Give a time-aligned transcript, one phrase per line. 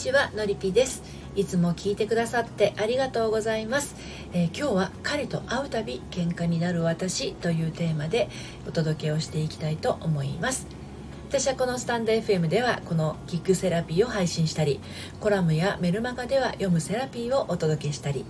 [0.00, 1.02] ちはのりぴです。
[1.36, 3.94] いつも聞いてくださってありがとうございます、
[4.32, 8.28] えー、今日は彼と会うたび喧嘩になる私というテーマで
[8.66, 10.66] お届けをしていきたいと思います。
[11.28, 14.80] 私はこのスタンド FM ではこのキックセラピーを配信したり
[15.20, 18.24] コラムやメルマガでは読むセラピーをお届けしたり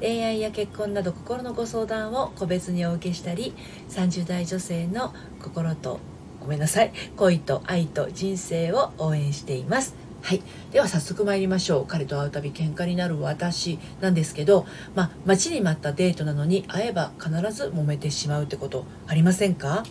[0.00, 3.54] 恋愛や結婚など心のご相談を個別にお受けしたり
[3.88, 5.12] 30代女性の
[5.42, 5.98] 心と
[6.38, 10.03] ごめんなさい恋と愛と人生を応援しています。
[10.24, 10.42] はい。
[10.72, 11.86] では早速参りましょう。
[11.86, 19.84] 彼と会うたび喧嘩になる私なんですけどまあ待ちに待ったデートなのに会えば必ず揉めてしまうってことありませんか？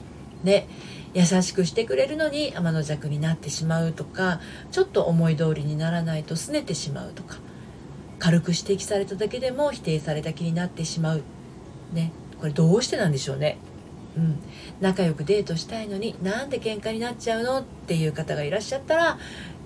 [0.43, 0.67] ね。
[1.13, 4.41] 優しくしてくれるのに天の弱になってしまうとか
[4.71, 7.38] ちょっと思い通りにならないと拗ねてしまうとか
[8.17, 11.21] 軽く指摘されただけでも否定された気になってしまう。
[11.93, 12.11] ね。
[12.39, 13.59] これどうしてなんでしょうね？
[14.17, 14.38] うん、
[14.80, 19.17] 仲良くデートしたいのになんで喧嘩になっちゃうのっていう方がいらっしゃったら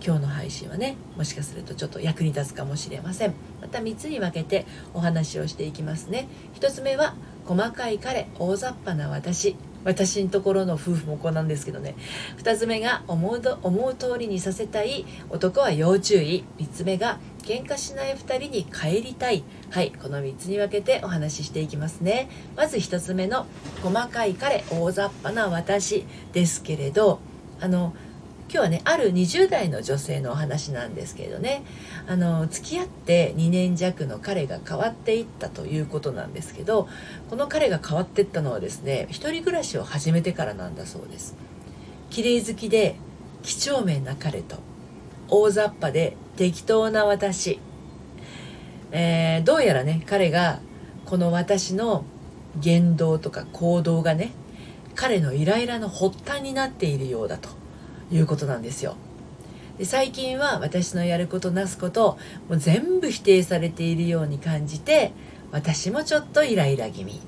[0.05, 3.33] 今日の配信はねもしかするとちょっと役に立つかもしれません。
[3.61, 6.27] また3つに分けてお話をしていきますね。
[6.59, 9.55] 1つ目は細かい彼大雑把な私。
[9.83, 11.95] 私のところの夫婦もこうなんですけどね。
[12.39, 16.43] 2つ目が思う思う通りにさせたい男は要注意。
[16.57, 19.41] 3つ目が喧嘩しない2人に帰りたい。
[19.69, 22.27] はいこの3つに分けてお話ししていきますね。
[22.57, 23.45] まず1つ目の
[23.81, 27.21] 細かい彼大雑把な私ですけれど
[27.61, 27.93] あの
[28.49, 31.63] 今日はねある20代の女性のお話なんですけれどね。
[32.05, 36.89] あの付き合って2年弱の彼が変わっていったということなんですけど
[37.29, 41.37] この彼が変わっていったのはですね一人暮らしを始めてからなんだそうです。
[42.09, 42.97] 綺麗好きで
[43.43, 44.57] 几帳面な彼と
[45.29, 47.59] 大雑把で適当な私、
[48.91, 50.61] えー、どうやらね彼が
[51.05, 52.05] この私の
[52.55, 54.31] 言動とか行動がね
[54.95, 57.57] 彼のイライラの発端になっているようだと。
[58.11, 58.95] いうことなんですよ。
[59.77, 62.17] で最近は私のやることなすこと
[62.49, 65.11] もう全部否定されているように感じて
[65.51, 67.19] 私もちょっとイライラ気味。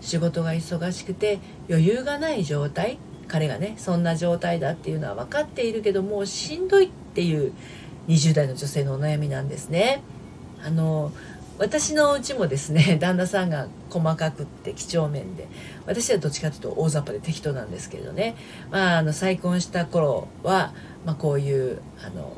[0.00, 2.98] 仕事が忙しくて余裕がない状態。
[3.26, 7.54] 彼がねそんな状態だっていうのは分かっているけどもうしんどいっていう
[8.08, 10.02] 20代の女性のお悩みなんですね。
[10.64, 11.12] あの
[11.58, 15.46] 私のうちもですね 旦那さんが細かくって几帳面で
[15.86, 18.34] 私はどっちかというと大雑把で適当なんですけれどね、
[18.70, 20.72] まあ、あの再婚した頃は、
[21.04, 22.32] まあ、こういうあの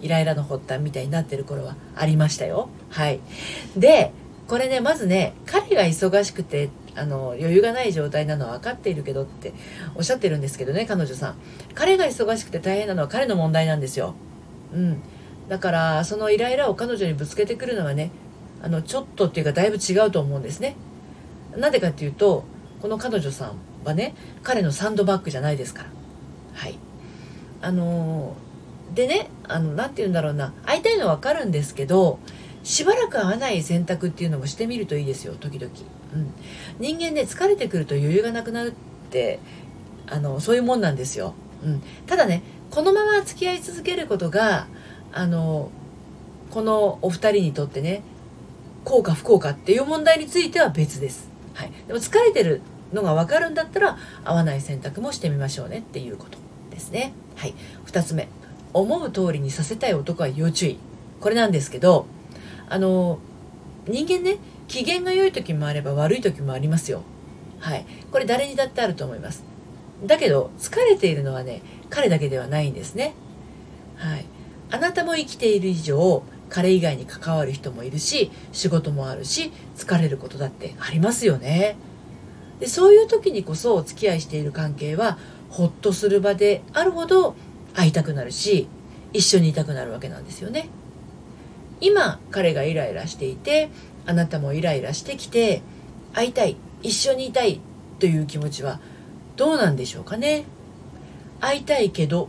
[0.00, 2.68] イライラの発端みたいになってる頃はありましたよ。
[2.90, 3.20] はい、
[3.76, 4.12] で
[4.48, 9.54] これねまずね彼が忙しくてあの余裕がない状態なのは分かっているけどって
[9.94, 11.36] おっしゃってるんですけどね彼女さん
[11.74, 14.14] 彼が忙しくて大変なのは彼の問題なんですよ。
[14.72, 15.02] うん、
[15.48, 18.10] だからそのイライラを彼女にぶつけてくるのはね
[18.62, 20.76] あのちょっとっていうかだいぶ違うと思うんですね。
[21.56, 22.44] なんでかっていうと
[22.80, 23.52] この彼女さん
[23.84, 25.88] はね彼のサンドバッグじゃないですから。
[26.54, 26.78] はい。
[27.60, 28.34] あの
[28.94, 30.52] でねあのなて言うんだろうな。
[30.64, 32.18] 会いたいのは分かるんですけど
[32.62, 35.72] しばらく会わない選択っていうのもしてみるといいですよ時々、
[36.14, 36.32] うん、
[36.78, 39.40] 人間ね疲れてくると余裕がなくなるって
[40.08, 41.34] あのそういうもんなんですよ、
[41.64, 44.66] うん、ただねこのまま付き合い続けることが
[45.12, 45.70] あの
[46.50, 48.02] このお二人にとってね
[48.84, 52.62] 効か不幸かっていう問題については別です、はい、でも疲れてる
[52.94, 56.38] のが分かるんだったら合わない選択もしてみましょうねっていうこと
[56.70, 57.12] ですね。
[57.36, 57.54] はい。
[57.86, 58.28] 2つ目。
[58.72, 60.78] 思う通りにさせたい男は要注意。
[61.20, 62.06] これなんですけど
[62.68, 63.18] あの
[63.86, 64.38] 人間ね
[64.68, 67.02] 機嫌が良い時もあれば悪い時もありますよ。
[67.60, 67.84] はい。
[68.10, 69.44] これ誰にだってあると思います。
[70.04, 73.14] だけど疲れているのはね彼だけではないんですね。
[73.96, 74.24] はい。
[74.70, 81.76] あなたも生きている以上彼以外に関わる人もいるし仕事もあるし疲れることだってありますよね。
[82.60, 85.18] でそういう時にこそお付き合いしている関係は
[85.50, 87.34] ほっとする場であるほど
[87.74, 88.68] 会いたくなるし
[89.12, 90.70] 一緒にいたくなるわけなんですよね。
[91.82, 93.68] 今彼がイライラしていて
[94.06, 95.60] あなたもイライラしてきて
[96.14, 97.60] 会いたい一緒にいたい
[97.98, 98.80] という気持ちは
[99.36, 100.44] どうなんでしょうかね。
[101.42, 102.28] 会いたいけど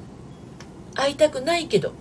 [0.96, 1.94] 会いたくないけど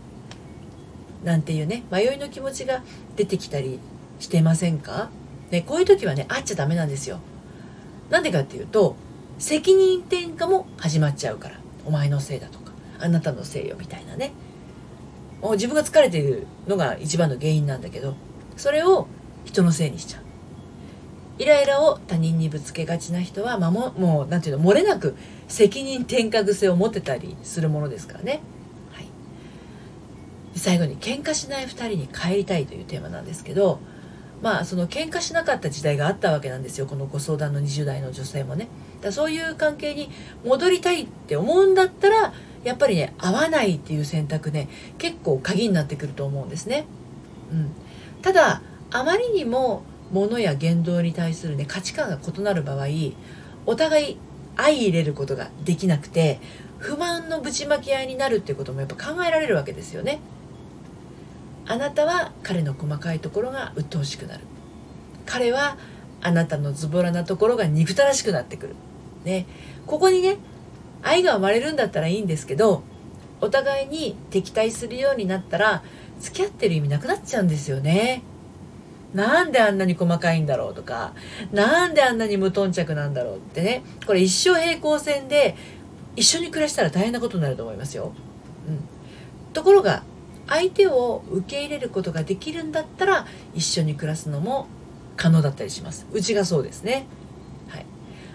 [1.22, 2.82] なんていうね迷いの気持ちが
[3.16, 3.78] 出てきたり
[4.18, 5.10] してませんか、
[5.50, 7.20] ね、こういう時はね会っちゃダメなんですよ。
[8.08, 8.96] なんでかっていうと
[9.38, 14.32] 責任転嫁も始まっちゃうからお前のせいだとかあなたのせいよみたいなね。
[15.42, 18.14] もう自分が疲れているのが一番の原因なんだけど
[18.56, 19.06] それを
[19.44, 20.21] 人のせいにしちゃう。
[21.38, 25.16] イライラを他人にぶつけがちな人は、まあ、ももう何て言うの漏れなく
[25.48, 28.40] 責任転嫁癖を持ってたりするものですからね。
[30.54, 33.80] 最後に喧嘩しない2人に帰りたいというテーマなんですけど
[34.42, 36.86] まあその喧嘩しなかった時代があったわけなんですよ。
[36.86, 38.68] このご相談の20代の女性もね。
[39.00, 40.10] だそういう関係に
[40.44, 42.32] 戻りたいって思うんだったら
[42.64, 44.68] やっぱりね合わないっていう選択ね
[44.98, 46.86] 結構鍵になってくると思うんですね。
[47.52, 47.70] うん、
[48.20, 52.86] ただあまりにも物や言動に対するね価値観が異なる場合
[53.66, 54.18] お互い
[54.56, 56.38] 相入れることができなくて
[56.78, 60.18] 不満のぶちまき合いになるっていうこともやっぱ考えられるわけですよね。
[61.64, 64.44] あなたは彼の細かいところが鬱陶しくなる。
[65.26, 65.76] 彼は
[66.20, 68.74] あなたのズボラなところが憎たらしくなってくる、
[69.24, 69.46] ね、
[69.86, 70.38] ここにね
[71.02, 72.82] 愛が生まれるんだったらいいんですけど
[73.40, 75.82] お互いに敵対するようになったら
[76.20, 78.22] 付き合ってる意味なくなっちゃうんですよね。
[79.14, 81.12] なんであんなに細かいんだろうとか
[81.52, 83.82] なんであんなに無頓着なんだろうってね。
[84.06, 85.54] これ一生平行線で
[86.16, 88.12] 一緒に暮らしたら大変なことになると思いますよ、
[88.68, 90.02] うん、ところが
[90.46, 94.66] 相手を受け入れることができるんだったら一緒に暮らすのも
[95.16, 96.06] 可能だったりします。
[96.12, 97.06] うちがそうですね、
[97.68, 97.86] はい、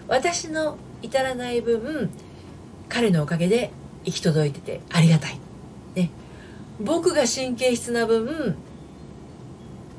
[0.08, 2.10] 私の至らない分
[2.88, 3.70] 彼のおかげで
[4.04, 5.38] 行き届いててありがたい、
[5.94, 6.10] ね、
[6.80, 8.56] 僕が神経質な分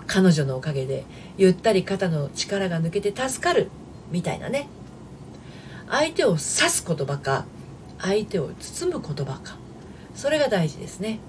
[0.09, 1.05] 彼女のおかげで
[1.37, 3.69] ゆったり肩の力が抜けて助かる
[4.11, 4.67] みたいなね。
[5.87, 7.45] 相手を指す言葉か
[7.99, 9.55] 相手を包む言葉か。
[10.15, 11.19] それが大事ですね。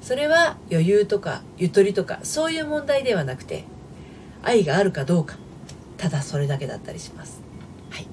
[0.00, 3.64] それは余裕とかゆとりとかそういう問題ではなくて
[4.42, 5.36] 愛があるかどうか。
[5.98, 7.40] ただそれだけだったりします。
[7.90, 8.06] はい、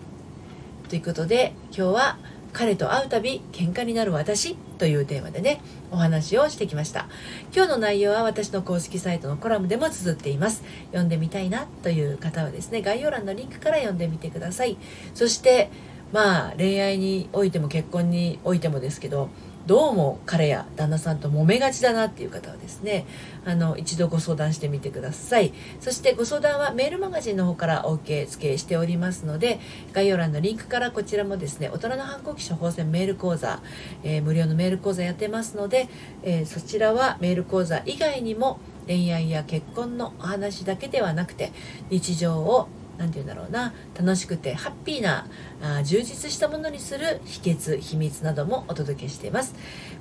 [0.90, 2.18] ということで今日は
[2.54, 5.62] 彼と会うたび喧嘩になる私というテーマでね
[5.92, 7.08] お話をしてきました。
[7.56, 10.64] 今日の内容は私の公式サイトのコラムでも綴っています。
[10.88, 14.78] 読んでみたいなという方はですね概要欄のリンクから読んでみてください。
[15.14, 15.70] そして
[16.12, 19.30] まあ恋愛においても結婚においてもですけど
[19.68, 23.06] どうも彼や旦那さんと揉めがちだなっていう方はですね
[23.46, 25.54] あの一度ご相談してみてください。
[25.80, 29.60] そしてご相談はメールマガジンの方からお受け付けしておりますので
[29.94, 33.62] 概要欄のリンクからこちらもですね大人の反抗期処方箋メール講座、
[34.04, 35.88] えー、無料のメール講座やってますので、
[36.24, 41.52] えー、そちらはメール講座以外にも恋愛や結婚のお話だけではなくて
[41.90, 42.68] 日常を
[43.02, 43.74] 何て言うんだろうな。
[43.98, 45.26] 楽しくてハッピーな
[45.62, 49.56] あ充実したものにする秘訣秘密などもお届けしています。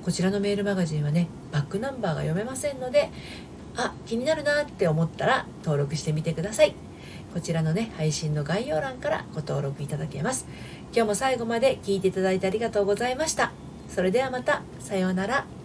[0.05, 3.09] こちらのメールマガジンはねバックナンバーが読めませんので
[3.75, 6.75] あ気になるなって思ったら登録してみてください。
[7.33, 10.45] こちらのね配信の概要欄からご登録いただけます。
[10.93, 13.51] 今日も最後まで聞いていただいてありがとうございました。
[13.89, 14.61] それではまた。
[14.79, 15.60] さようなら。